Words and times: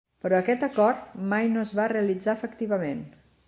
Però 0.25 0.37
aquest 0.37 0.63
acord 0.67 1.11
mai 1.35 1.51
no 1.53 1.67
es 1.67 1.75
va 1.81 1.87
realitzar 1.95 2.39
efectivament. 2.41 3.09